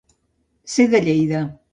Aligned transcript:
Ser 0.75 0.87
de 0.95 1.01
Lleida. 1.05 1.43